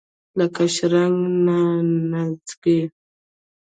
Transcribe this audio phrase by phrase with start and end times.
[0.37, 1.17] لکه شرنګ
[2.11, 2.77] نانځکې.